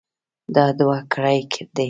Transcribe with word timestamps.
دا 0.55 0.65
دوه 0.79 0.97
ګړۍ 1.13 1.39
دي. 1.75 1.79